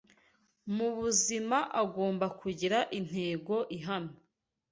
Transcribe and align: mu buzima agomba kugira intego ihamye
mu 0.75 0.87
buzima 0.97 1.57
agomba 1.83 2.25
kugira 2.39 2.77
intego 2.99 3.55
ihamye 3.77 4.17